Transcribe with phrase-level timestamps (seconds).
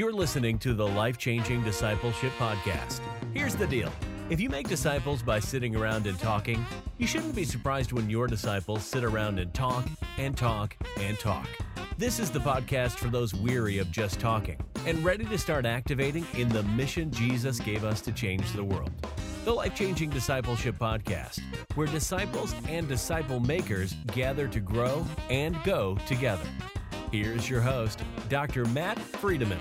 [0.00, 3.00] You're listening to the Life Changing Discipleship Podcast.
[3.34, 3.92] Here's the deal
[4.30, 6.64] if you make disciples by sitting around and talking,
[6.96, 9.86] you shouldn't be surprised when your disciples sit around and talk
[10.16, 11.46] and talk and talk.
[11.98, 16.26] This is the podcast for those weary of just talking and ready to start activating
[16.32, 18.90] in the mission Jesus gave us to change the world.
[19.44, 21.42] The Life Changing Discipleship Podcast,
[21.74, 26.48] where disciples and disciple makers gather to grow and go together.
[27.12, 28.64] Here's your host, Dr.
[28.66, 29.60] Matt Friedeman.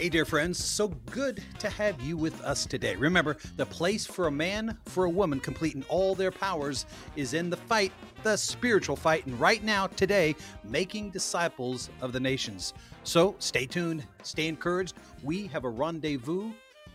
[0.00, 2.96] Hey, dear friends, so good to have you with us today.
[2.96, 7.50] Remember, the place for a man, for a woman, completing all their powers is in
[7.50, 7.92] the fight,
[8.22, 10.34] the spiritual fight, and right now, today,
[10.64, 12.72] making disciples of the nations.
[13.04, 14.94] So stay tuned, stay encouraged.
[15.22, 16.50] We have a rendezvous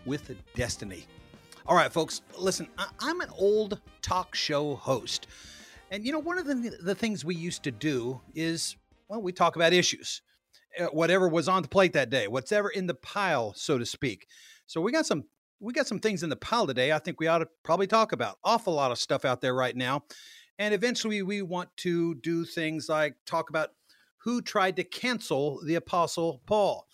[0.08, 1.06] with destiny.
[1.68, 2.68] All right, folks, listen,
[3.00, 5.28] I'm an old talk show host.
[5.92, 8.78] And you know, one of the, the things we used to do is,
[9.10, 10.24] well, we talk about issues.
[10.80, 14.28] Uh, whatever was on the plate that day, whatever in the pile, so to speak.
[14.68, 15.24] So we got some
[15.60, 16.92] we got some things in the pile today.
[16.92, 19.76] I think we ought to probably talk about awful lot of stuff out there right
[19.76, 20.04] now,
[20.60, 23.70] and eventually we want to do things like talk about
[24.18, 26.88] who tried to cancel the apostle Paul.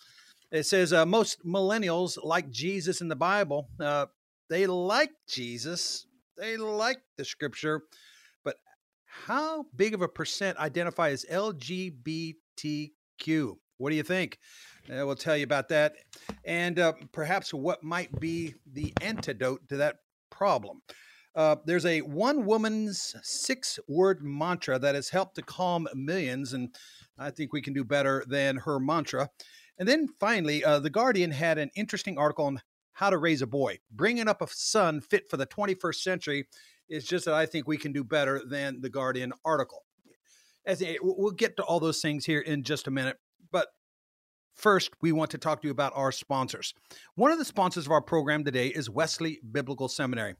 [0.52, 3.68] It says uh, most millennials like Jesus in the Bible.
[3.80, 4.06] Uh,
[4.50, 6.06] they like Jesus.
[6.36, 7.84] They like the scripture,
[8.44, 8.56] but
[9.06, 12.36] how big of a percent identify as LGBTQ?
[13.82, 14.38] What do you think?
[14.88, 15.94] Uh, we'll tell you about that
[16.44, 19.96] and uh, perhaps what might be the antidote to that
[20.30, 20.82] problem.
[21.34, 26.74] Uh, there's a one woman's six word mantra that has helped to calm millions, and
[27.18, 29.28] I think we can do better than her mantra.
[29.78, 32.60] And then finally, uh, The Guardian had an interesting article on
[32.92, 33.78] how to raise a boy.
[33.90, 36.48] Bringing up a son fit for the 21st century
[36.88, 39.84] is just that I think we can do better than The Guardian article.
[40.64, 43.16] As we'll get to all those things here in just a minute.
[44.62, 46.72] First, we want to talk to you about our sponsors.
[47.16, 50.36] One of the sponsors of our program today is Wesley Biblical Seminary.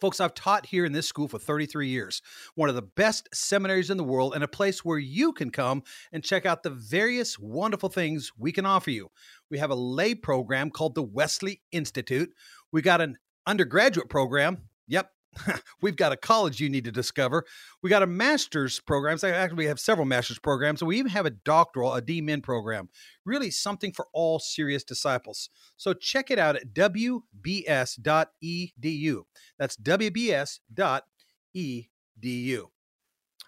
[0.00, 2.22] Folks, I've taught here in this school for 33 years,
[2.54, 5.82] one of the best seminaries in the world, and a place where you can come
[6.10, 9.10] and check out the various wonderful things we can offer you.
[9.50, 12.30] We have a lay program called the Wesley Institute.
[12.72, 14.56] We got an undergraduate program.
[14.88, 15.10] Yep,
[15.80, 17.44] We've got a college you need to discover.
[17.82, 19.18] We got a master's program.
[19.18, 20.80] So actually, we have several master's programs.
[20.80, 22.88] So we even have a doctoral, a DMin program.
[23.24, 25.50] Really something for all serious disciples.
[25.76, 27.22] So check it out at wbs.edu.
[29.58, 30.60] That's wbs.edu.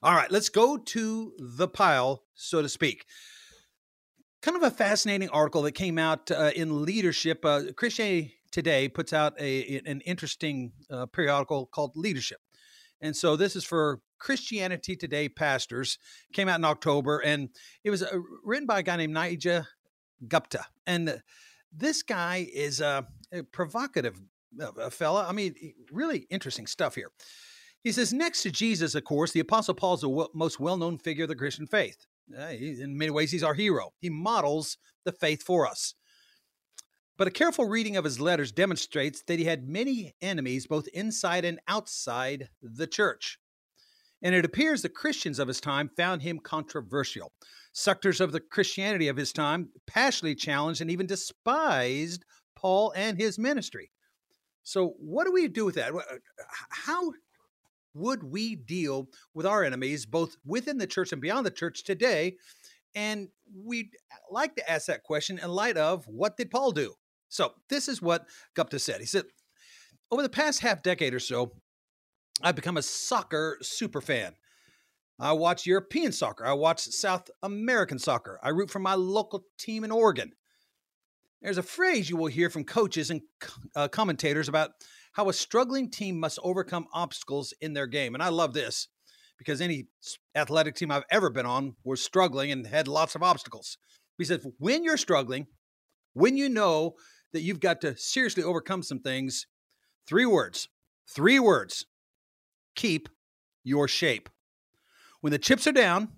[0.03, 3.06] All right, let's go to the pile, so to speak
[4.44, 7.43] kind of a fascinating article that came out uh, in leadership.
[7.47, 12.38] Uh, Christianity Today puts out a an interesting uh, periodical called Leadership,
[13.00, 15.98] and so this is for Christianity Today pastors.
[16.32, 17.48] Came out in October, and
[17.82, 19.66] it was uh, written by a guy named Nijay
[20.28, 21.20] Gupta, and
[21.72, 23.04] this guy is a
[23.50, 24.20] provocative
[24.62, 25.26] uh, fella.
[25.28, 25.56] I mean,
[25.91, 27.10] really interesting stuff here.
[27.82, 30.76] He says, next to Jesus, of course, the Apostle Paul is the w- most well
[30.76, 32.06] known figure of the Christian faith.
[32.38, 33.94] Uh, he, in many ways, he's our hero.
[33.98, 35.94] He models the faith for us.
[37.16, 41.44] But a careful reading of his letters demonstrates that he had many enemies both inside
[41.44, 43.38] and outside the church.
[44.20, 47.32] And it appears the Christians of his time found him controversial.
[47.72, 52.25] Sectors of the Christianity of his time passionately challenged and even despised
[52.56, 53.91] Paul and his ministry.
[54.64, 55.92] So, what do we do with that?
[56.70, 57.12] How
[57.92, 62.36] would we deal with our enemies, both within the church and beyond the church today?
[62.94, 63.91] And we'd
[64.31, 66.94] like to ask that question in light of what did Paul do?
[67.34, 69.00] So this is what Gupta said.
[69.00, 69.25] He said,
[70.12, 71.50] over the past half decade or so,
[72.41, 74.34] I've become a soccer super fan.
[75.19, 76.47] I watch European soccer.
[76.47, 78.39] I watch South American soccer.
[78.41, 80.31] I root for my local team in Oregon.
[81.43, 83.21] There's a phrase you will hear from coaches and
[83.75, 84.71] uh, commentators about
[85.15, 88.15] how a struggling team must overcome obstacles in their game.
[88.15, 88.87] And I love this
[89.39, 89.89] because any
[90.37, 93.77] athletic team I've ever been on was struggling and had lots of obstacles.
[94.19, 95.49] He said, when you're struggling,
[96.12, 96.94] when you know
[97.34, 99.46] that you've got to seriously overcome some things.
[100.06, 100.69] Three words.
[101.06, 101.84] Three words.
[102.75, 103.08] Keep
[103.62, 104.31] your shape.
[105.20, 106.08] When the chips are down,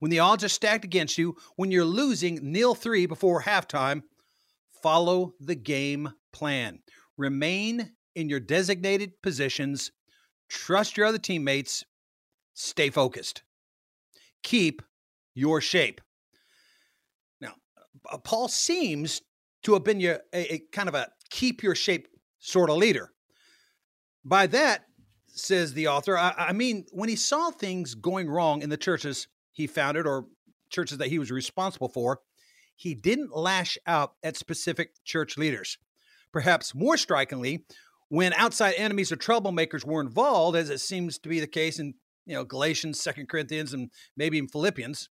[0.00, 4.02] when the odds are stacked against you, when you're losing nil three before halftime,
[4.82, 6.80] follow the game plan.
[7.16, 9.92] Remain in your designated positions.
[10.48, 11.84] Trust your other teammates.
[12.54, 13.42] Stay focused.
[14.42, 14.82] Keep
[15.34, 16.00] your shape.
[17.40, 17.54] Now,
[18.10, 19.22] uh, Paul seems
[19.66, 22.06] to have been your, a, a kind of a keep your shape
[22.38, 23.10] sort of leader.
[24.24, 24.84] By that,
[25.26, 29.26] says the author, I, I mean, when he saw things going wrong in the churches
[29.52, 30.26] he founded or
[30.70, 32.20] churches that he was responsible for,
[32.76, 35.78] he didn't lash out at specific church leaders.
[36.32, 37.64] Perhaps more strikingly,
[38.08, 41.94] when outside enemies or troublemakers were involved, as it seems to be the case in
[42.24, 45.08] you know Galatians, Second Corinthians, and maybe in Philippians,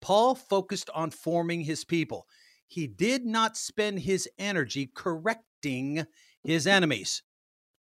[0.00, 2.26] Paul focused on forming his people.
[2.66, 6.06] He did not spend his energy correcting
[6.42, 7.22] his enemies.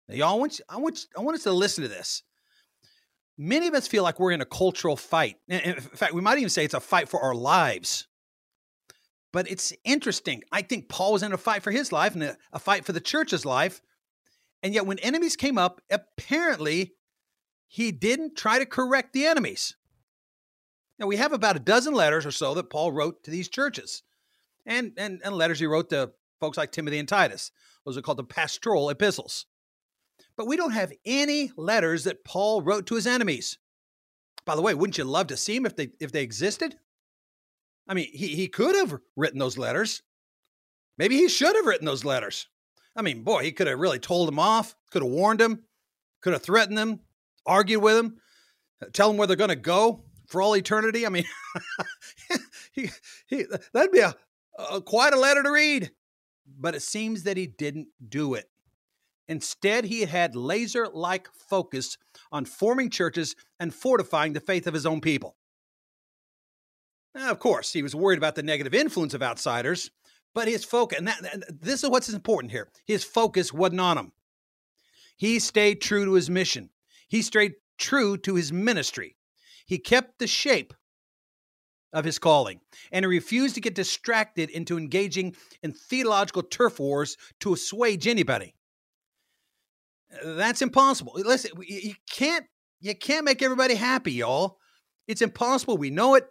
[0.07, 2.23] Now, y'all, I want, you, I, want, I want us to listen to this.
[3.37, 5.35] Many of us feel like we're in a cultural fight.
[5.49, 8.07] In fact, we might even say it's a fight for our lives.
[9.33, 10.43] But it's interesting.
[10.51, 12.93] I think Paul was in a fight for his life and a, a fight for
[12.93, 13.81] the church's life.
[14.63, 16.93] And yet, when enemies came up, apparently
[17.67, 19.75] he didn't try to correct the enemies.
[20.97, 24.03] Now, we have about a dozen letters or so that Paul wrote to these churches,
[24.65, 27.51] and, and, and letters he wrote to folks like Timothy and Titus.
[27.85, 29.45] Those are called the pastoral epistles.
[30.37, 33.57] But we don't have any letters that Paul wrote to his enemies.
[34.45, 36.75] By the way, wouldn't you love to see them if they if they existed?
[37.87, 40.01] I mean, he, he could have written those letters.
[40.97, 42.47] Maybe he should have written those letters.
[42.95, 45.63] I mean, boy, he could have really told them off, could have warned them,
[46.21, 47.01] could have threatened them,
[47.45, 48.17] argued with them,
[48.81, 51.05] uh, tell them where they're going to go for all eternity.
[51.05, 51.25] I mean,
[52.71, 52.89] he,
[53.27, 54.15] he, that'd be a,
[54.57, 55.91] a quite a letter to read.
[56.59, 58.49] But it seems that he didn't do it.
[59.27, 61.97] Instead, he had laser like focus
[62.31, 65.35] on forming churches and fortifying the faith of his own people.
[67.15, 69.89] Now, of course, he was worried about the negative influence of outsiders,
[70.33, 73.95] but his focus, and, that, and this is what's important here his focus wasn't on
[73.95, 74.11] them.
[75.17, 76.69] He stayed true to his mission,
[77.07, 79.15] he stayed true to his ministry.
[79.65, 80.75] He kept the shape
[81.95, 82.59] of his calling,
[82.91, 85.33] and he refused to get distracted into engaging
[85.63, 88.53] in theological turf wars to assuage anybody.
[90.23, 91.13] That's impossible.
[91.15, 92.45] Listen, you can't
[92.81, 94.57] you can't make everybody happy, y'all.
[95.07, 95.77] It's impossible.
[95.77, 96.25] We know it.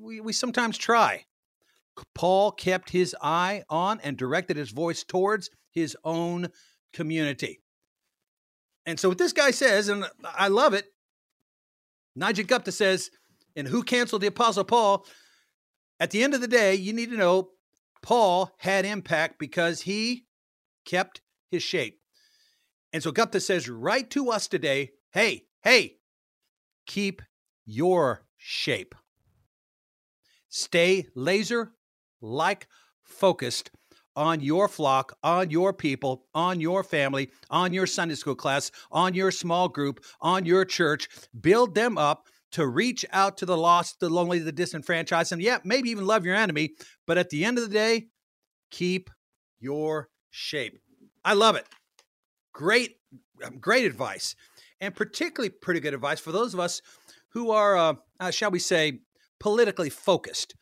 [0.00, 1.26] We we sometimes try.
[2.14, 6.48] Paul kept his eye on and directed his voice towards his own
[6.94, 7.60] community.
[8.86, 10.86] And so what this guy says, and I love it,
[12.16, 13.10] Nigel Gupta says,
[13.56, 15.06] and who canceled the Apostle Paul?
[16.00, 17.50] At the end of the day, you need to know
[18.02, 20.24] Paul had impact because he
[20.84, 21.20] kept
[21.50, 22.00] his shape.
[22.92, 25.96] And so Gupta says right to us today hey, hey,
[26.86, 27.22] keep
[27.64, 28.94] your shape.
[30.48, 31.72] Stay laser
[32.20, 32.66] like
[33.02, 33.70] focused
[34.14, 39.14] on your flock, on your people, on your family, on your Sunday school class, on
[39.14, 41.08] your small group, on your church.
[41.40, 45.58] Build them up to reach out to the lost, the lonely, the disenfranchised, and yeah,
[45.64, 46.70] maybe even love your enemy.
[47.06, 48.06] But at the end of the day,
[48.70, 49.10] keep
[49.60, 50.78] your shape.
[51.24, 51.66] I love it.
[52.52, 52.96] Great,
[53.44, 54.34] um, great advice,
[54.80, 56.82] and particularly pretty good advice for those of us
[57.30, 59.00] who are, uh, uh, shall we say,
[59.40, 60.54] politically focused.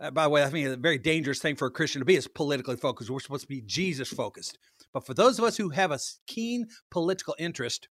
[0.00, 2.16] Uh, by the way, I think a very dangerous thing for a Christian to be
[2.16, 3.10] is politically focused.
[3.10, 4.58] We're supposed to be Jesus focused.
[4.92, 7.88] But for those of us who have a keen political interest,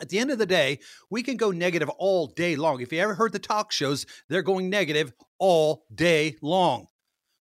[0.00, 0.78] at the end of the day,
[1.10, 2.80] we can go negative all day long.
[2.80, 6.86] If you ever heard the talk shows, they're going negative all day long.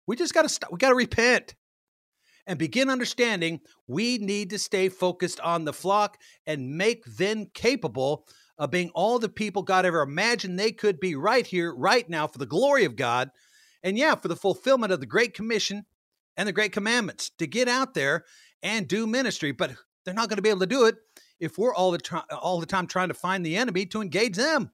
[0.07, 0.71] We just got to stop.
[0.71, 1.55] We got to repent
[2.47, 6.17] and begin understanding we need to stay focused on the flock
[6.47, 8.25] and make them capable
[8.57, 12.27] of being all the people God ever imagined they could be right here, right now,
[12.27, 13.29] for the glory of God.
[13.83, 15.85] And yeah, for the fulfillment of the Great Commission
[16.35, 18.25] and the Great Commandments to get out there
[18.61, 19.51] and do ministry.
[19.51, 20.95] But they're not going to be able to do it
[21.39, 24.35] if we're all the, tr- all the time trying to find the enemy to engage
[24.35, 24.71] them.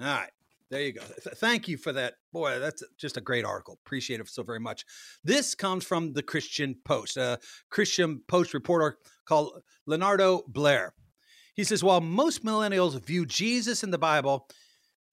[0.00, 0.30] All right.
[0.70, 1.02] There you go.
[1.02, 2.14] Th- thank you for that.
[2.32, 3.78] Boy, that's just a great article.
[3.84, 4.84] Appreciate it so very much.
[5.22, 7.38] This comes from the Christian Post, a
[7.70, 8.96] Christian Post reporter
[9.26, 10.94] called Leonardo Blair.
[11.54, 14.48] He says, while most millennials view Jesus in the Bible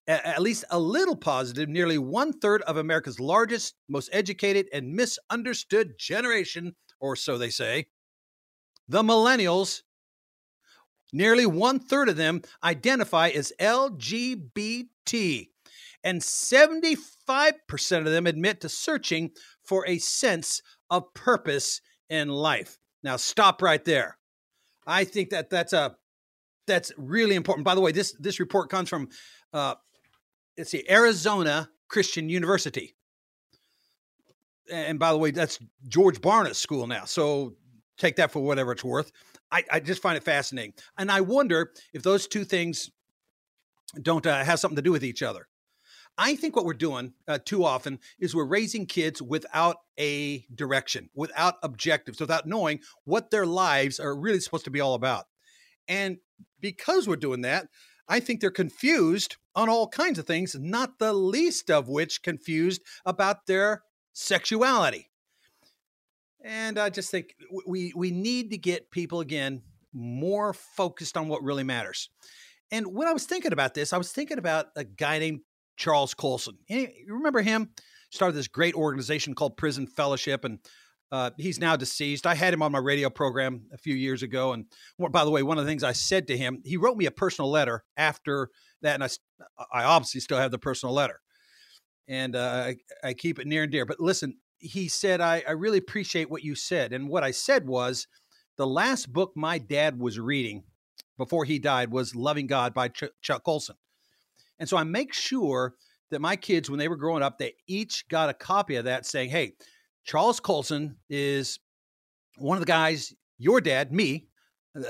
[0.09, 5.93] at least a little positive, nearly one third of America's largest, most educated, and misunderstood
[5.99, 7.85] generation, or so they say,
[8.89, 9.84] the millennials,
[11.13, 15.48] nearly one third of them identify as LGBT
[16.03, 19.31] and 75% of them admit to searching
[19.63, 22.77] for a sense of purpose in life.
[23.03, 24.17] Now, stop right there.
[24.88, 25.96] I think that that's a
[26.65, 27.65] that's really important.
[27.65, 29.10] By the way, this this report comes from
[29.53, 29.75] uh,
[30.58, 32.96] let's see, Arizona Christian University.
[34.72, 37.05] And by the way, that's George Barna's school now.
[37.05, 37.55] So
[38.00, 39.12] take that for whatever it's worth.
[39.51, 40.74] I, I just find it fascinating.
[40.98, 42.89] And I wonder if those two things
[44.01, 45.48] don't uh, have something to do with each other.
[46.18, 51.10] I think what we're doing uh, too often is we're raising kids without a direction,
[51.15, 55.25] without objectives, without knowing what their lives are really supposed to be all about.
[55.88, 56.18] And
[56.60, 57.68] because we're doing that,
[58.08, 62.82] I think they're confused on all kinds of things, not the least of which confused
[63.06, 65.09] about their sexuality.
[66.43, 67.36] And I just think
[67.67, 69.62] we we need to get people again
[69.93, 72.10] more focused on what really matters.
[72.72, 75.41] And when I was thinking about this, I was thinking about a guy named
[75.77, 76.58] Charles Colson.
[76.67, 77.72] You remember him?
[78.12, 80.60] Started this great organization called Prison Fellowship, and
[81.12, 82.27] uh, he's now deceased.
[82.27, 84.53] I had him on my radio program a few years ago.
[84.53, 84.65] And
[85.12, 87.12] by the way, one of the things I said to him, he wrote me a
[87.12, 88.50] personal letter after
[88.81, 88.96] that.
[88.96, 89.10] And I,
[89.74, 91.19] I obviously still have the personal letter.
[92.08, 93.86] And uh, I, I keep it near and dear.
[93.86, 96.94] But listen, he said, I, I really appreciate what you said.
[96.94, 98.08] And what I said was
[98.58, 100.63] the last book my dad was reading
[101.18, 103.75] before he died was Loving God by Ch- Chuck Colson.
[104.60, 105.75] And so I make sure
[106.12, 109.06] that my kids, when they were growing up, they each got a copy of that
[109.06, 109.54] saying, hey,
[110.04, 111.60] Charles Colson is
[112.38, 114.28] one of the guys your dad, me,
[114.75, 114.82] uh,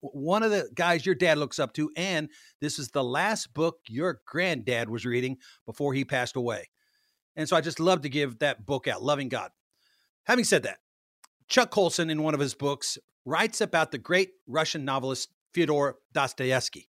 [0.00, 2.28] one of the guys your dad looks up to, and
[2.60, 6.68] this is the last book your granddad was reading before he passed away.
[7.36, 9.50] And so I just love to give that book out, Loving God.
[10.24, 10.78] Having said that,
[11.48, 16.88] Chuck Colson, in one of his books, writes about the great Russian novelist Fyodor Dostoevsky.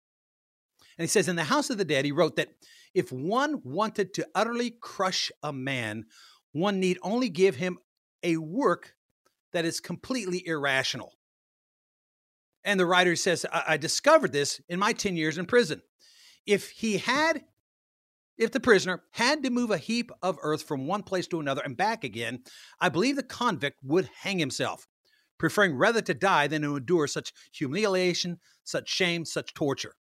[0.99, 2.49] And he says, In The House of the Dead, he wrote that
[2.95, 6.05] if one wanted to utterly crush a man,
[6.53, 7.79] one need only give him
[8.23, 8.95] a work
[9.53, 11.15] that is completely irrational.
[12.65, 15.83] And the writer says, I, I discovered this in my 10 years in prison.
[16.47, 17.43] If he had
[18.43, 21.63] if the prisoner had to move a heap of earth from one place to another
[21.65, 22.41] and back again,
[22.81, 24.89] I believe the convict would hang himself,
[25.39, 29.95] preferring rather to die than to endure such humiliation, such shame, such torture.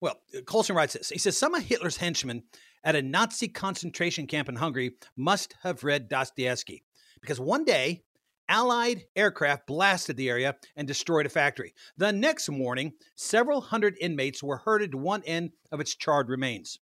[0.00, 1.10] Well, Colson writes this.
[1.10, 2.44] He says some of Hitler's henchmen
[2.84, 6.84] at a Nazi concentration camp in Hungary must have read Dostoevsky
[7.20, 8.04] because one day
[8.48, 11.72] Allied aircraft blasted the area and destroyed a factory.
[11.96, 16.78] The next morning, several hundred inmates were herded to one end of its charred remains.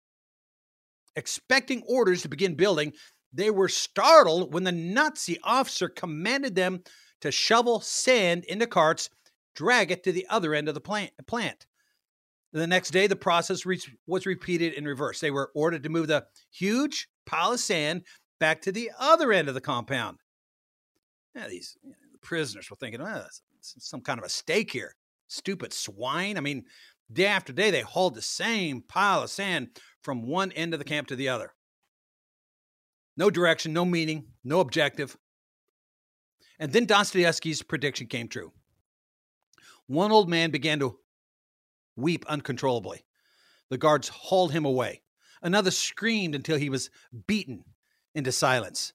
[1.17, 2.93] Expecting orders to begin building,
[3.33, 6.83] they were startled when the Nazi officer commanded them
[7.21, 9.11] to shovel sand into carts,
[9.55, 11.67] drag it to the other end of the plant.
[12.53, 13.65] The next day, the process
[14.07, 15.21] was repeated in reverse.
[15.21, 18.03] They were ordered to move the huge pile of sand
[18.41, 20.19] back to the other end of the compound.
[21.35, 21.77] Yeah, these
[22.21, 23.25] prisoners were thinking, oh,
[23.61, 24.95] some kind of a stake here.
[25.29, 26.37] Stupid swine.
[26.37, 26.65] I mean,
[27.11, 30.85] day after day, they hauled the same pile of sand from one end of the
[30.85, 31.53] camp to the other.
[33.17, 35.17] No direction, no meaning, no objective.
[36.59, 38.53] And then Dostoevsky's prediction came true.
[39.87, 40.99] One old man began to
[41.97, 43.05] weep uncontrollably.
[43.71, 45.03] The guards hauled him away.
[45.43, 46.91] Another screamed until he was
[47.27, 47.65] beaten
[48.15, 48.93] into silence.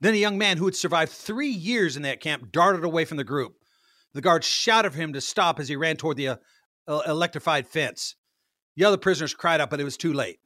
[0.00, 3.16] Then a young man who had survived three years in that camp darted away from
[3.16, 3.56] the group.
[4.14, 6.36] The guards shouted for him to stop as he ran toward the uh,
[7.06, 8.16] electrified fence.
[8.78, 10.38] The other prisoners cried out, but it was too late.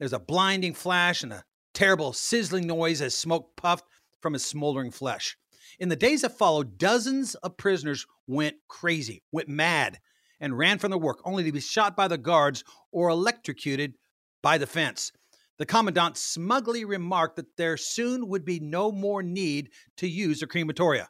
[0.00, 3.84] There was a blinding flash and a terrible sizzling noise as smoke puffed
[4.20, 5.36] from his smoldering flesh.
[5.78, 10.00] In the days that followed, dozens of prisoners went crazy, went mad,
[10.40, 13.94] and ran from the work, only to be shot by the guards or electrocuted
[14.42, 15.12] by the fence.
[15.58, 20.48] The commandant smugly remarked that there soon would be no more need to use a
[20.48, 21.06] crematoria.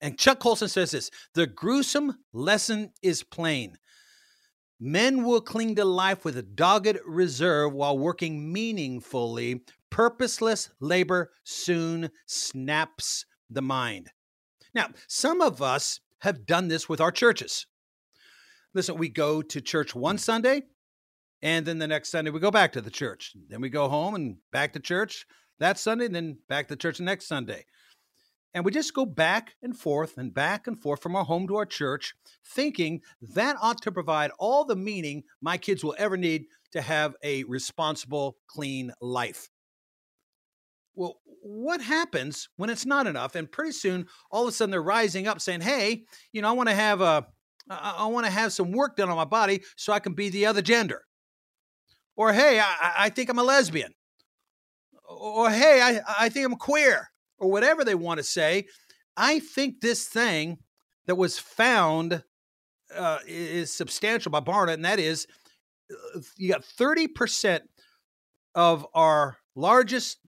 [0.00, 3.76] And Chuck Colson says this the gruesome lesson is plain.
[4.80, 9.62] Men will cling to life with a dogged reserve while working meaningfully.
[9.90, 14.10] Purposeless labor soon snaps the mind.
[14.74, 17.66] Now, some of us have done this with our churches.
[18.74, 20.62] Listen, we go to church one Sunday,
[21.42, 23.32] and then the next Sunday we go back to the church.
[23.48, 25.26] Then we go home and back to church
[25.58, 27.64] that Sunday, and then back to church the next Sunday.
[28.54, 31.56] And we just go back and forth and back and forth from our home to
[31.56, 32.14] our church,
[32.44, 33.02] thinking
[33.34, 37.44] that ought to provide all the meaning my kids will ever need to have a
[37.44, 39.50] responsible, clean life.
[40.94, 43.34] Well, what happens when it's not enough?
[43.34, 46.52] And pretty soon, all of a sudden, they're rising up saying, "Hey, you know, I
[46.52, 47.26] want to have a,
[47.70, 50.46] I, want to have some work done on my body so I can be the
[50.46, 51.02] other gender."
[52.16, 53.92] Or, "Hey, I, I think I'm a lesbian."
[55.08, 58.66] Or, "Hey, I, I think I'm queer," or whatever they want to say.
[59.16, 60.58] I think this thing
[61.06, 62.22] that was found
[62.94, 65.26] uh, is substantial by Barna, and that is
[65.92, 67.60] uh, you got 30%
[68.54, 70.18] of our largest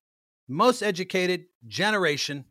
[0.48, 2.44] most educated generation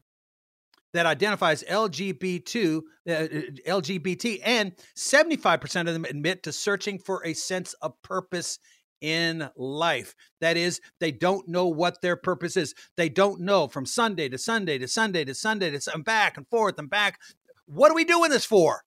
[0.93, 7.73] that identifies LGBT, uh, LGBT, and 75% of them admit to searching for a sense
[7.81, 8.59] of purpose
[9.01, 10.15] in life.
[10.41, 12.73] That is, they don't know what their purpose is.
[12.97, 16.47] They don't know from Sunday to Sunday to Sunday to Sunday to and back and
[16.47, 17.19] forth and back.
[17.65, 18.83] What are we doing this for?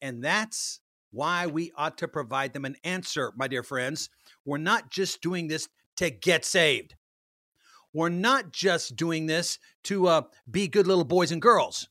[0.00, 4.10] And that's why we ought to provide them an answer, my dear friends.
[4.44, 6.96] We're not just doing this to get saved.
[7.92, 11.88] We're not just doing this to uh, be good little boys and girls.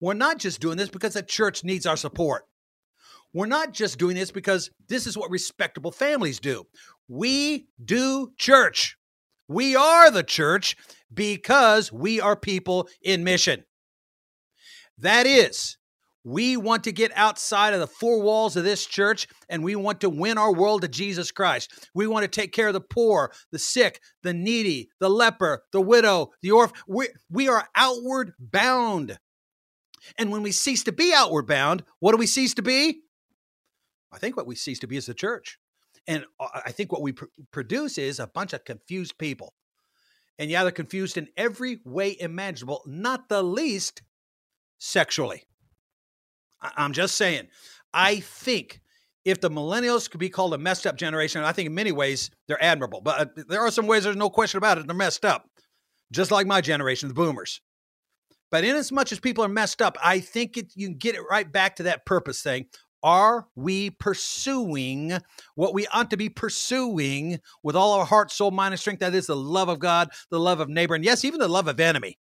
[0.00, 2.44] We're not just doing this because the church needs our support.
[3.32, 6.64] We're not just doing this because this is what respectable families do.
[7.08, 8.96] We do church.
[9.48, 10.76] We are the church
[11.12, 13.64] because we are people in mission.
[14.98, 15.76] That is,
[16.24, 20.00] we want to get outside of the four walls of this church and we want
[20.02, 21.88] to win our world to Jesus Christ.
[21.94, 25.80] We want to take care of the poor, the sick, the needy, the leper, the
[25.80, 26.76] widow, the orphan.
[26.86, 29.18] We, we are outward bound.
[30.18, 33.00] And when we cease to be outward bound, what do we cease to be?
[34.12, 35.58] I think what we cease to be is the church.
[36.06, 39.54] And uh, I think what we pr- produce is a bunch of confused people.
[40.38, 44.02] And yeah, they're confused in every way imaginable, not the least
[44.78, 45.44] sexually.
[46.60, 47.48] I- I'm just saying.
[47.92, 48.80] I think
[49.24, 52.30] if the millennials could be called a messed up generation, I think in many ways
[52.48, 53.00] they're admirable.
[53.02, 54.86] But uh, there are some ways there's no question about it.
[54.86, 55.48] They're messed up,
[56.10, 57.60] just like my generation, the boomers.
[58.50, 61.14] But in as much as people are messed up, I think it, you can get
[61.14, 62.66] it right back to that purpose thing.
[63.02, 65.18] Are we pursuing
[65.54, 69.00] what we ought to be pursuing with all our heart, soul, mind, and strength?
[69.00, 71.66] That is the love of God, the love of neighbor, and yes, even the love
[71.66, 72.18] of enemy.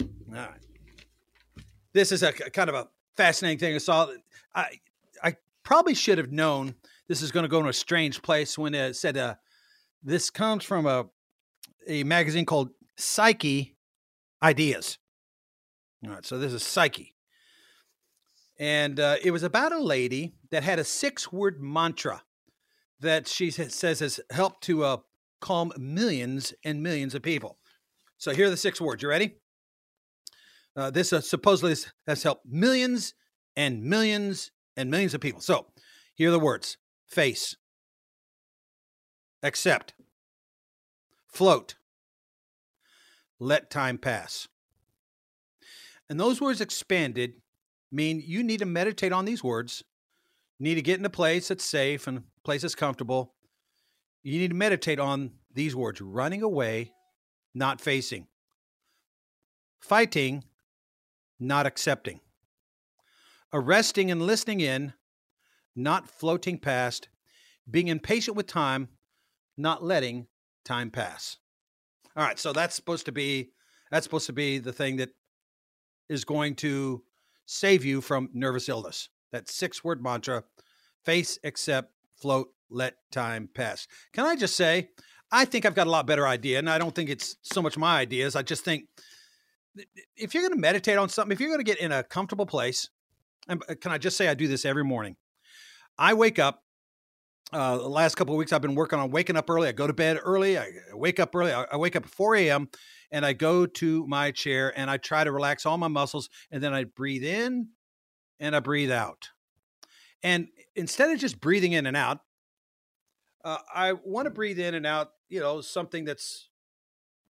[0.00, 0.50] All right.
[1.92, 4.08] This is a kind of a fascinating thing I saw.
[4.54, 4.80] I
[5.22, 6.74] I probably should have known
[7.08, 9.36] this is going to go in a strange place when it said uh,
[10.02, 11.06] this comes from a
[11.88, 13.76] a magazine called Psyche
[14.42, 14.98] Ideas.
[16.04, 17.15] All right, so this is Psyche
[18.58, 22.22] and uh, it was about a lady that had a six word mantra
[23.00, 24.96] that she says has helped to uh,
[25.40, 27.58] calm millions and millions of people.
[28.16, 29.02] So here are the six words.
[29.02, 29.36] You ready?
[30.74, 31.74] Uh, this uh, supposedly
[32.06, 33.14] has helped millions
[33.54, 35.40] and millions and millions of people.
[35.40, 35.66] So
[36.14, 37.56] here are the words face,
[39.42, 39.94] accept,
[41.28, 41.76] float,
[43.38, 44.48] let time pass.
[46.08, 47.34] And those words expanded
[47.96, 49.82] mean you need to meditate on these words.
[50.58, 53.34] You need to get in a place that's safe and a place that's comfortable.
[54.22, 56.92] You need to meditate on these words running away,
[57.54, 58.26] not facing,
[59.80, 60.44] fighting,
[61.40, 62.20] not accepting,
[63.52, 64.92] arresting and listening in,
[65.74, 67.08] not floating past,
[67.70, 68.88] being impatient with time,
[69.56, 70.26] not letting
[70.64, 71.38] time pass.
[72.16, 73.50] All right, so that's supposed to be
[73.90, 75.10] that's supposed to be the thing that
[76.08, 77.02] is going to
[77.46, 79.08] save you from nervous illness.
[79.32, 80.44] That six word mantra
[81.04, 83.86] face, accept, float, let time pass.
[84.12, 84.90] Can I just say,
[85.30, 86.58] I think I've got a lot better idea.
[86.58, 88.36] And I don't think it's so much my ideas.
[88.36, 88.84] I just think
[90.16, 92.46] if you're going to meditate on something, if you're going to get in a comfortable
[92.46, 92.88] place,
[93.48, 95.16] and uh, can I just say I do this every morning?
[95.98, 96.62] I wake up.
[97.52, 99.68] Uh, the last couple of weeks, I've been working on waking up early.
[99.68, 100.58] I go to bed early.
[100.58, 101.52] I wake up early.
[101.52, 102.68] I, I wake up at 4 a.m
[103.10, 106.62] and I go to my chair and I try to relax all my muscles and
[106.62, 107.68] then I breathe in
[108.40, 109.30] and I breathe out.
[110.22, 112.20] And instead of just breathing in and out,
[113.44, 116.48] uh, I want to breathe in and out, you know, something that's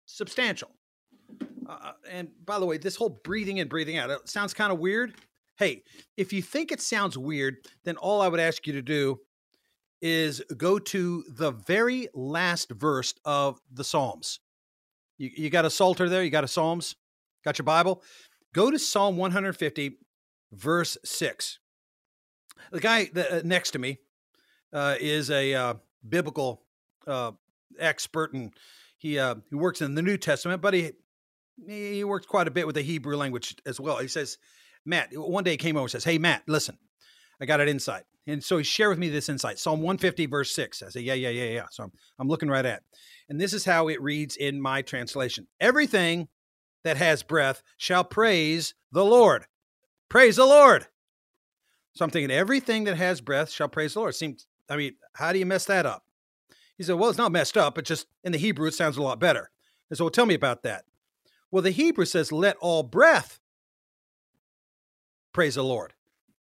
[0.05, 0.71] substantial.
[1.67, 4.79] Uh, and by the way, this whole breathing in, breathing out, it sounds kind of
[4.79, 5.13] weird.
[5.57, 5.83] Hey,
[6.15, 9.19] if you think it sounds weird, then all I would ask you to do
[10.01, 14.39] is go to the very last verse of the Psalms.
[15.17, 16.23] You, you got a Psalter there?
[16.23, 16.95] You got a Psalms?
[17.43, 18.01] Got your Bible?
[18.54, 19.97] Go to Psalm 150,
[20.51, 21.60] verse 6.
[22.71, 23.99] The guy uh, next to me
[24.73, 25.73] uh, is a uh,
[26.08, 26.63] biblical
[27.08, 27.32] uh,
[27.80, 28.54] expert and
[28.97, 30.91] he, uh, he works in the New Testament, but he,
[31.67, 33.97] he works quite a bit with the Hebrew language as well.
[33.97, 34.38] He says,
[34.86, 36.78] Matt, one day he came over and says, Hey, Matt, listen,
[37.39, 38.04] I got an insight.
[38.27, 40.83] And so he shared with me this insight Psalm 150, verse 6.
[40.83, 41.65] I said, Yeah, yeah, yeah, yeah.
[41.71, 42.83] So I'm, I'm looking right at
[43.29, 46.27] and this is how it reads in my translation Everything
[46.83, 49.45] that has breath shall praise the Lord.
[50.09, 50.88] Praise the Lord.
[51.93, 54.13] So I'm thinking, everything that has breath shall praise the Lord.
[54.13, 56.03] Seems, I mean, how do you mess that up?
[56.77, 59.01] He said, Well, it's not messed up, but just in the Hebrew, it sounds a
[59.01, 59.49] lot better.
[59.89, 60.85] And so, well, tell me about that.
[61.51, 63.39] Well, the Hebrew says, Let all breath
[65.33, 65.93] praise the Lord.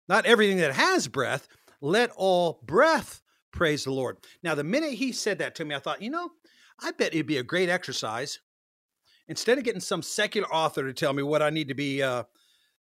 [0.07, 1.47] Not everything that has breath,
[1.85, 3.21] let all breath
[3.51, 4.17] praise the Lord.
[4.41, 6.31] Now, the minute he said that to me, I thought, you know,
[6.81, 8.39] I bet it'd be a great exercise.
[9.27, 12.23] Instead of getting some secular author to tell me what I need to be uh,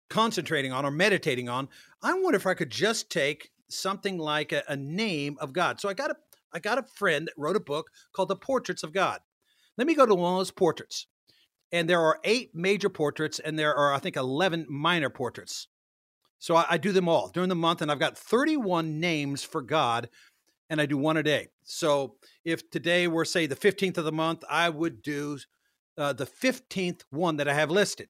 [0.09, 1.69] concentrating on or meditating on,
[2.01, 5.79] I wonder if I could just take something like a, a name of God.
[5.79, 6.15] So I got a
[6.53, 9.19] I got a friend that wrote a book called The Portraits of God.
[9.77, 11.05] Let me go to one of those portraits.
[11.71, 15.67] And there are eight major portraits, and there are, I think, 11 minor portraits.
[16.39, 19.61] So I, I do them all during the month, and I've got 31 names for
[19.61, 20.09] God,
[20.69, 21.47] and I do one a day.
[21.63, 25.39] So if today were, say, the 15th of the month, I would do
[25.97, 28.09] uh, the 15th one that I have listed.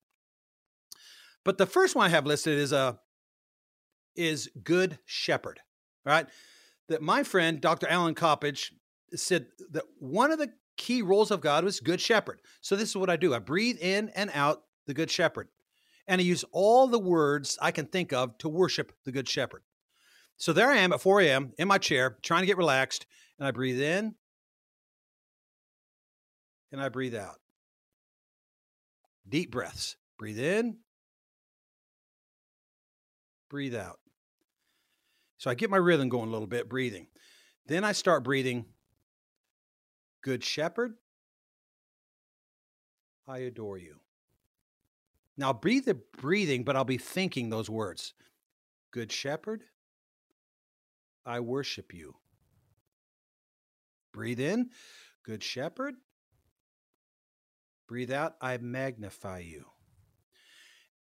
[1.46, 2.94] But the first one I have listed is a uh,
[4.18, 5.60] is Good Shepherd.
[6.04, 6.28] Right?
[6.90, 7.88] That my friend Dr.
[7.88, 8.72] Allan Coppedge
[9.16, 12.42] said that one of the key roles of God was Good Shepherd.
[12.62, 15.48] So this is what I do: I breathe in and out the Good Shepherd,
[16.08, 19.64] and I use all the words I can think of to worship the Good Shepherd.
[20.38, 21.54] So there I am at 4 a.m.
[21.58, 23.06] in my chair, trying to get relaxed,
[23.40, 24.16] and I breathe in
[26.72, 27.40] and I breathe out.
[29.28, 29.98] Deep breaths.
[30.18, 30.78] Breathe in,
[33.52, 34.00] breathe out.
[35.38, 37.08] So I get my rhythm going a little bit, breathing.
[37.68, 38.66] Then I start breathing,
[40.24, 40.96] Good Shepherd,
[43.28, 43.98] I adore you.
[45.38, 48.14] Now, I'll breathe the breathing, but I'll be thinking those words
[48.92, 49.64] Good Shepherd,
[51.26, 52.16] I worship you.
[54.14, 54.72] Breathe in,
[55.24, 55.96] Good Shepherd.
[57.88, 59.66] Breathe out, I magnify you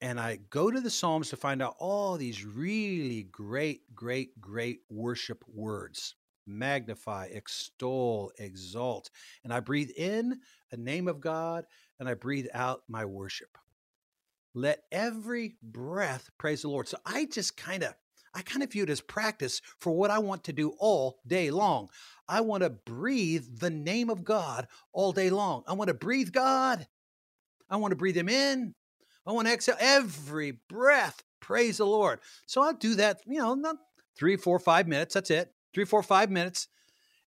[0.01, 4.81] and I go to the Psalms to find out all these really great, great, great
[4.89, 6.15] worship words
[6.47, 9.11] magnify, extol, exalt.
[9.43, 10.39] And I breathe in
[10.71, 11.65] a name of God
[11.99, 13.57] and I breathe out my worship.
[14.53, 16.87] Let every breath praise the Lord.
[16.87, 17.93] So I just kind of
[18.33, 21.51] I kind of view it as practice for what I want to do all day
[21.51, 21.89] long.
[22.29, 25.63] I want to breathe the name of God all day long.
[25.67, 26.87] I want to breathe God.
[27.69, 28.73] I want to breathe Him in.
[29.25, 31.23] I want to exhale every breath.
[31.41, 32.19] Praise the Lord.
[32.45, 33.75] So I'll do that, you know, not
[34.17, 35.13] three, four, five minutes.
[35.13, 35.53] That's it.
[35.73, 36.67] Three, four, five minutes.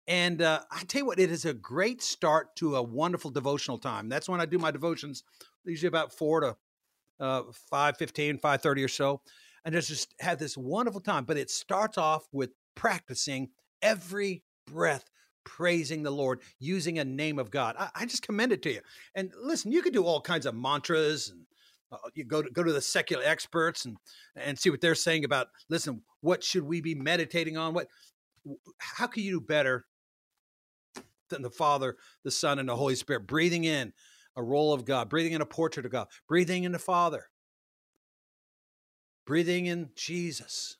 [0.07, 3.77] And uh, I tell you what, it is a great start to a wonderful devotional
[3.77, 4.09] time.
[4.09, 5.23] That's when I do my devotions,
[5.65, 6.55] usually about four to
[7.19, 9.21] uh, 5 15, 5 30 or so.
[9.65, 11.25] And just, just have this wonderful time.
[11.25, 13.49] But it starts off with practicing
[13.81, 15.09] every breath
[15.43, 17.75] praising the Lord using a name of God.
[17.79, 18.81] I, I, just commend it to you.
[19.15, 21.45] And listen, you could do all kinds of mantras and
[21.91, 23.97] uh, you go to go to the secular experts and
[24.35, 27.87] and see what they're saying about listen what should we be meditating on what
[28.77, 29.85] how can you do better
[31.29, 33.93] than the father the son and the holy spirit breathing in
[34.37, 37.25] a role of god breathing in a portrait of god breathing in the father
[39.25, 40.77] breathing in jesus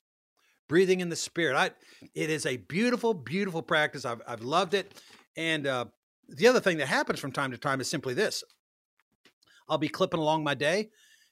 [0.70, 1.70] breathing in the spirit i
[2.16, 4.94] it is a beautiful beautiful practice i've, I've loved it
[5.36, 5.86] and uh,
[6.30, 8.44] the other thing that happens from time to time is simply this
[9.70, 10.90] I'll be clipping along my day,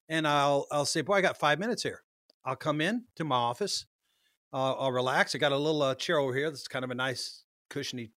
[0.09, 2.01] and I'll I'll say, boy, I got five minutes here.
[2.43, 3.85] I'll come in to my office.
[4.53, 5.35] Uh, I'll relax.
[5.35, 6.49] I got a little uh, chair over here.
[6.49, 8.11] That's kind of a nice cushiony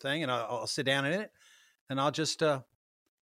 [0.00, 1.30] thing, and I'll, I'll sit down in it,
[1.88, 2.60] and I'll just uh,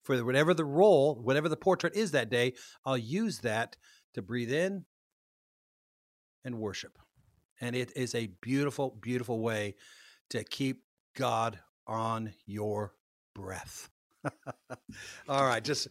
[0.08, 2.54] for whatever the role, whatever the portrait is that day,
[2.86, 3.76] I'll use that
[4.14, 4.86] to breathe in
[6.46, 6.98] and worship.
[7.60, 9.74] And it is a beautiful, beautiful way
[10.30, 10.82] to keep
[11.14, 12.94] God on your
[13.34, 13.90] breath.
[15.28, 15.88] All right, just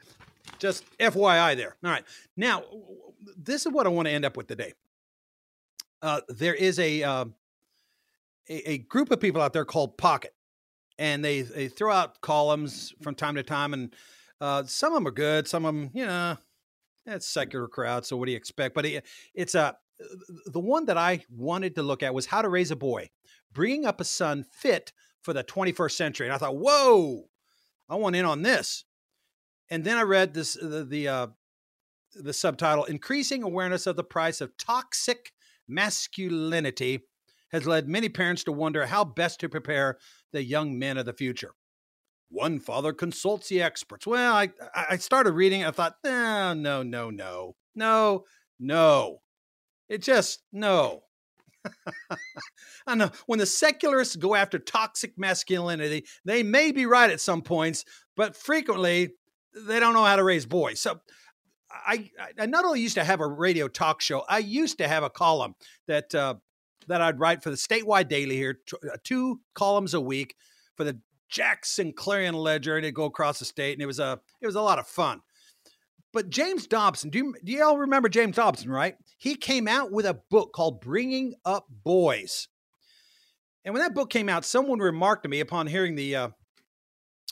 [0.57, 1.75] just FYI there.
[1.83, 2.03] All right,
[2.35, 2.63] now
[3.37, 4.73] this is what I want to end up with today.
[6.01, 7.25] Uh, there is a, uh,
[8.49, 10.33] a, a group of people out there called Pocket,
[10.97, 13.93] and they they throw out columns from time to time, and
[14.41, 16.37] uh, some of them are good, some of them, you know,
[17.05, 18.05] it's secular crowd.
[18.05, 18.75] So what do you expect?
[18.75, 19.71] But it, it's a uh,
[20.45, 23.09] the one that I wanted to look at was how to raise a boy,
[23.51, 26.27] bringing up a son fit for the 21st century.
[26.27, 27.23] And I thought, whoa,
[27.89, 28.85] I want in on this.
[29.69, 31.27] And then I read this the the, uh,
[32.15, 35.31] the subtitle: "Increasing awareness of the price of toxic
[35.67, 37.01] masculinity
[37.51, 39.97] has led many parents to wonder how best to prepare
[40.31, 41.53] the young men of the future."
[42.29, 44.05] One father consults the experts.
[44.05, 45.63] Well, I I started reading.
[45.63, 48.25] I thought, no, no, no, no, no,
[48.59, 49.21] no.
[49.87, 51.03] It just no.
[52.87, 57.41] I know when the secularists go after toxic masculinity, they may be right at some
[57.41, 57.85] points,
[58.15, 59.11] but frequently
[59.53, 60.79] they don't know how to raise boys.
[60.79, 60.99] So
[61.71, 62.09] I,
[62.39, 65.09] I not only used to have a radio talk show, I used to have a
[65.09, 65.55] column
[65.87, 66.35] that uh,
[66.87, 70.35] that I'd write for the statewide daily here, uh, two columns a week
[70.75, 74.19] for the Jackson Clarion Ledger, and it'd go across the state, and it was a
[74.41, 75.21] it was a lot of fun.
[76.13, 78.95] But James Dobson, do you, do you all remember James Dobson, right?
[79.17, 82.47] He came out with a book called Bringing Up Boys.
[83.65, 86.29] And when that book came out, someone remarked to me upon hearing the uh,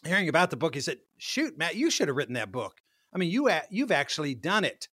[0.03, 0.75] hearing about the book.
[0.75, 2.81] He said, "Shoot, Matt, you should have written that book.
[3.13, 4.89] I mean, you you've actually done it."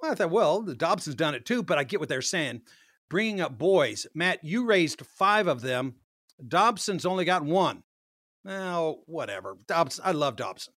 [0.00, 2.62] Well, I thought, well, the Dobson's done it too, but I get what they're saying.
[3.10, 5.94] Bringing up boys, Matt, you raised five of them.
[6.46, 7.82] Dobson's only got one.
[8.44, 9.56] Well, whatever.
[9.66, 10.74] Dobson, I love Dobson.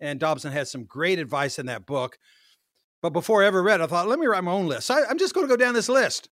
[0.00, 2.18] And Dobson has some great advice in that book.
[3.02, 4.90] But before I ever read, I thought, let me write my own list.
[4.90, 6.28] I, I'm just going to go down this list.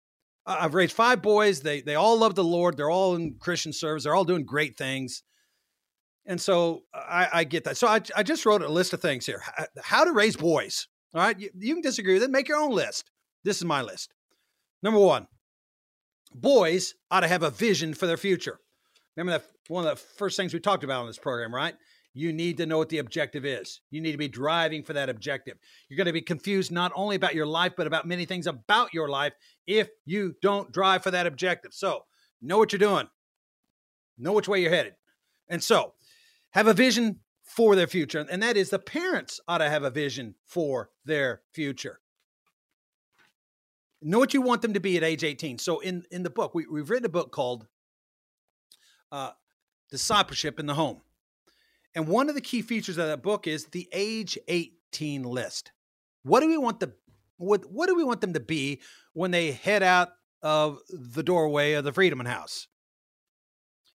[0.47, 1.61] I've raised five boys.
[1.61, 2.77] They they all love the Lord.
[2.77, 4.05] They're all in Christian service.
[4.05, 5.23] They're all doing great things.
[6.25, 7.77] And so I, I get that.
[7.77, 9.43] So I, I just wrote a list of things here.
[9.83, 10.89] How to raise boys.
[11.15, 11.39] All right.
[11.39, 12.31] You, you can disagree with it.
[12.31, 13.11] Make your own list.
[13.45, 14.15] This is my list.
[14.83, 15.27] Number one,
[16.35, 18.59] boys ought to have a vision for their future.
[19.17, 21.75] Remember that one of the first things we talked about on this program, right?
[22.15, 23.81] You need to know what the objective is.
[23.91, 25.59] You need to be driving for that objective.
[25.89, 28.95] You're going to be confused not only about your life, but about many things about
[28.95, 29.35] your life
[29.67, 31.73] if you don't drive for that objective.
[31.75, 32.05] So,
[32.41, 33.09] know what you're doing,
[34.17, 34.95] know which way you're headed.
[35.49, 35.95] And so,
[36.51, 38.27] have a vision for their future.
[38.31, 42.01] And that is the parents ought to have a vision for their future.
[44.01, 45.59] Know what you want them to be at age 18.
[45.59, 47.67] So, in, in the book, we, we've written a book called
[49.11, 49.31] uh,
[49.91, 51.01] Discipleship in the Home.
[51.95, 55.73] And one of the key features of that book is the age 18 list.
[56.23, 56.93] What do we want the
[57.39, 58.81] what, what do we want them to be
[59.13, 60.11] when they head out
[60.43, 62.67] of the doorway of the Friedeman House?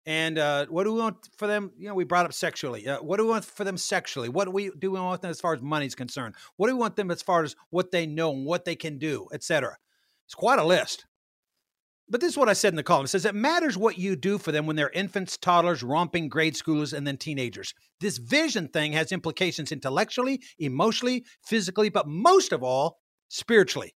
[0.05, 1.71] And uh, what do we want for them?
[1.77, 2.87] You know, we brought up sexually.
[2.87, 4.29] Uh, what do we want for them sexually?
[4.29, 6.35] What do we do we want them as far as money's concerned?
[6.57, 8.97] What do we want them as far as what they know and what they can
[8.97, 9.77] do, etc.
[10.29, 11.07] It's quite a list.
[12.07, 13.05] But this is what I said in the column.
[13.05, 16.53] It says it matters what you do for them when they're infants, toddlers, romping grade
[16.53, 17.73] schoolers, and then teenagers.
[17.99, 23.95] This vision thing has implications intellectually, emotionally, physically, but most of all, spiritually.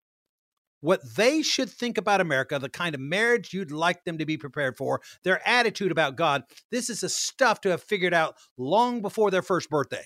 [0.80, 4.38] What they should think about America, the kind of marriage you'd like them to be
[4.38, 9.02] prepared for, their attitude about God, this is the stuff to have figured out long
[9.02, 10.06] before their first birthday.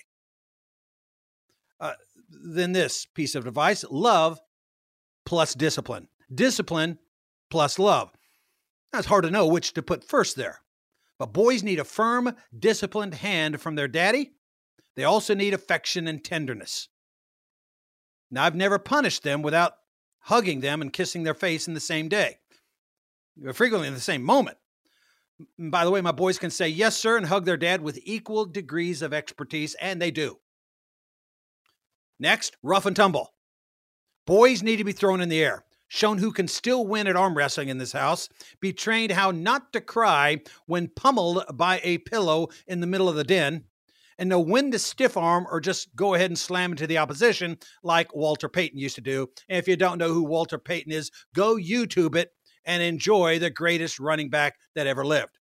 [1.78, 1.92] Uh,
[2.28, 4.40] then this piece of advice love
[5.26, 6.08] plus discipline.
[6.32, 6.98] Discipline
[7.50, 8.10] plus love.
[8.92, 10.60] Now, it's hard to know which to put first there.
[11.18, 14.32] But boys need a firm, disciplined hand from their daddy.
[14.96, 16.88] They also need affection and tenderness.
[18.30, 19.74] Now, I've never punished them without
[20.20, 22.38] hugging them and kissing their face in the same day,
[23.46, 24.58] uh, frequently in the same moment.
[25.58, 28.46] By the way, my boys can say yes, sir, and hug their dad with equal
[28.46, 30.38] degrees of expertise, and they do.
[32.18, 33.34] Next, rough and tumble.
[34.26, 37.36] Boys need to be thrown in the air shown who can still win at arm
[37.36, 38.28] wrestling in this house,
[38.60, 43.16] be trained how not to cry when pummeled by a pillow in the middle of
[43.16, 43.64] the den,
[44.18, 47.58] and know when to stiff arm or just go ahead and slam into the opposition
[47.82, 49.28] like Walter Payton used to do.
[49.48, 52.30] And if you don't know who Walter Payton is, go YouTube it
[52.64, 55.38] and enjoy the greatest running back that ever lived.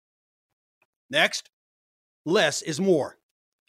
[1.10, 1.50] Next,
[2.24, 3.18] less is more.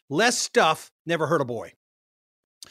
[0.08, 1.72] Less stuff never hurt a boy.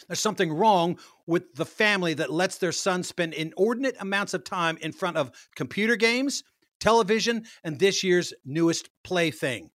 [0.08, 4.78] There's something wrong with the family that lets their son spend inordinate amounts of time
[4.82, 6.44] in front of computer games,
[6.80, 9.70] television, and this year's newest plaything.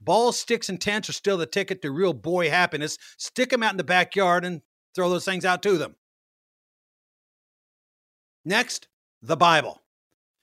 [0.00, 2.98] Balls, sticks, and tents are still the ticket to real boy happiness.
[3.18, 4.62] Stick them out in the backyard and
[4.94, 5.96] throw those things out to them.
[8.44, 8.88] Next,
[9.22, 9.80] the Bible.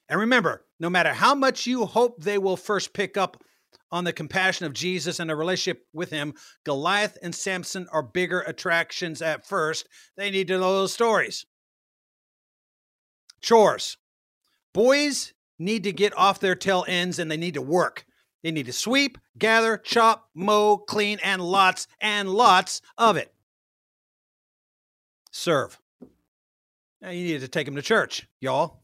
[0.09, 3.43] And remember, no matter how much you hope they will first pick up
[3.91, 8.41] on the compassion of Jesus and a relationship with him, Goliath and Samson are bigger
[8.41, 9.87] attractions at first.
[10.15, 11.45] They need to know those stories.
[13.41, 13.97] Chores.
[14.73, 18.05] Boys need to get off their tail ends and they need to work.
[18.43, 23.33] They need to sweep, gather, chop, mow, clean, and lots and lots of it.
[25.31, 25.79] Serve.
[27.01, 28.81] Now you need to take them to church, y'all.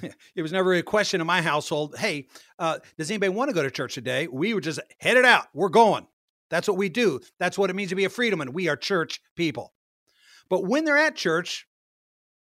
[0.34, 2.26] it was never a question in my household hey
[2.58, 4.28] uh, does anybody want to go to church today?
[4.28, 5.46] We would just head it out.
[5.52, 6.06] We're going.
[6.50, 7.20] That's what we do.
[7.38, 9.72] That's what it means to be a Friedeman we are church people.
[10.48, 11.66] But when they're at church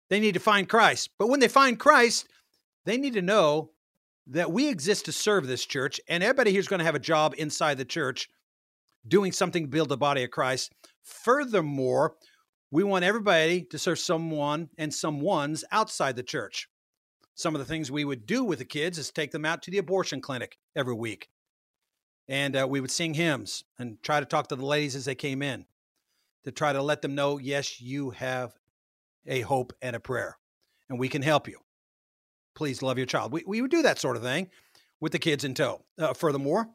[0.08, 1.10] they need to find christ.
[1.18, 2.28] But when they find christ
[2.84, 3.70] they need to know
[4.28, 7.34] that we exist to serve this church and everybody here's going to have a job
[7.38, 8.28] inside the church
[9.06, 10.72] doing something to build the body of christ.
[11.02, 12.16] Furthermore
[12.70, 16.68] we want everybody to serve someone and someone's outside the church
[17.38, 19.70] some of the things we would do with the kids is take them out to
[19.70, 21.28] the abortion clinic every week.
[22.26, 25.14] And uh, we would sing hymns and try to talk to the ladies as they
[25.14, 25.64] came in
[26.42, 28.54] to try to let them know, yes, you have
[29.24, 30.36] a hope and a prayer,
[30.90, 31.60] and we can help you.
[32.56, 33.32] Please love your child.
[33.32, 34.50] We, we would do that sort of thing
[35.00, 35.84] with the kids in tow.
[35.96, 36.68] Uh, furthermore,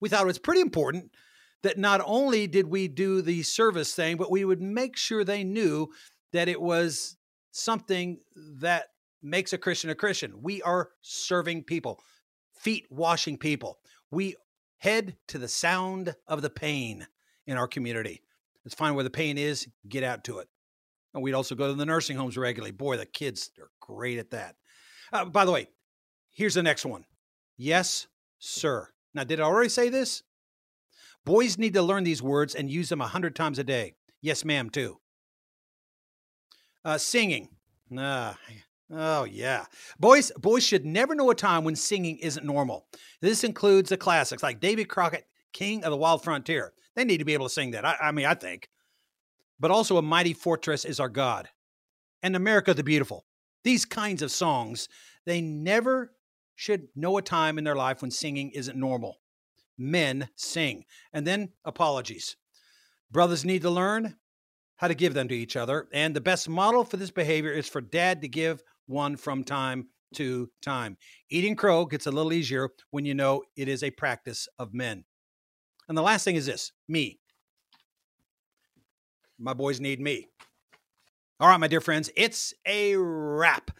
[0.00, 1.10] we thought it was pretty important
[1.62, 5.44] that not only did we do the service thing, but we would make sure they
[5.44, 5.88] knew
[6.32, 7.18] that it was
[7.50, 8.86] something that
[9.22, 10.42] makes a Christian a Christian.
[10.42, 12.00] We are serving people,
[12.58, 13.78] feet washing people.
[14.10, 14.36] We
[14.78, 17.06] head to the sound of the pain
[17.46, 18.22] in our community.
[18.64, 20.48] Let's find where the pain is, get out to it.
[21.14, 22.72] And we'd also go to the nursing homes regularly.
[22.72, 24.56] Boy, the kids are great at that.
[25.12, 25.68] Uh, by the way,
[26.30, 27.04] here's the next one.
[27.56, 28.06] Yes,
[28.38, 28.88] sir.
[29.12, 30.22] Now, did I already say this?
[31.24, 33.94] Boys need to learn these words and use them a hundred times a day.
[34.22, 34.98] Yes, ma'am, too.
[36.84, 37.48] Uh, singing.
[37.96, 38.38] Ah,
[38.92, 39.66] oh yeah.
[39.98, 42.86] Boys, boys should never know a time when singing isn't normal.
[43.20, 46.72] This includes the classics like David Crockett, King of the Wild Frontier.
[46.96, 47.84] They need to be able to sing that.
[47.84, 48.68] I, I mean, I think.
[49.58, 51.48] But also, a mighty fortress is our God,
[52.22, 53.26] and America the Beautiful.
[53.62, 54.88] These kinds of songs,
[55.26, 56.12] they never
[56.54, 59.20] should know a time in their life when singing isn't normal.
[59.76, 60.84] Men sing.
[61.12, 62.36] And then apologies.
[63.10, 64.16] Brothers need to learn
[64.76, 65.88] how to give them to each other.
[65.92, 69.86] And the best model for this behavior is for dad to give one from time
[70.14, 70.96] to time.
[71.30, 75.04] Eating crow gets a little easier when you know it is a practice of men.
[75.88, 77.20] And the last thing is this me.
[79.38, 80.28] My boys need me.
[81.38, 83.70] All right, my dear friends, it's a wrap.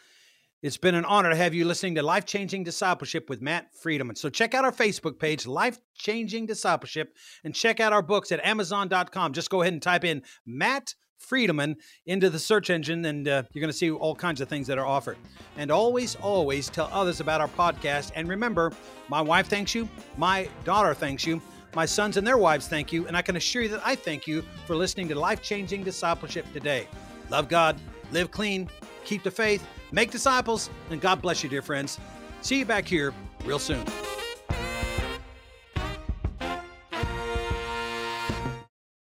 [0.62, 4.16] It's been an honor to have you listening to Life Changing Discipleship with Matt Friedeman.
[4.16, 8.44] So check out our Facebook page, Life Changing Discipleship, and check out our books at
[8.44, 9.32] Amazon.com.
[9.32, 13.60] Just go ahead and type in Matt Friedeman into the search engine, and uh, you're
[13.60, 15.18] going to see all kinds of things that are offered.
[15.56, 18.12] And always, always tell others about our podcast.
[18.14, 18.72] And remember,
[19.08, 21.40] my wife thanks you, my daughter thanks you,
[21.74, 24.26] my sons and their wives thank you, and I can assure you that I thank
[24.26, 26.88] you for listening to Life Changing Discipleship today.
[27.28, 27.80] Love God,
[28.10, 28.68] live clean,
[29.04, 31.98] keep the faith Make disciples, and God bless you, dear friends.
[32.42, 33.12] See you back here
[33.44, 33.84] real soon.